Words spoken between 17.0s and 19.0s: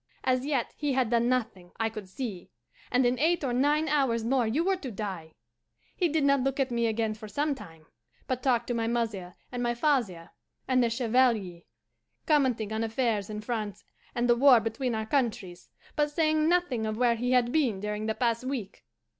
he had been during the past week.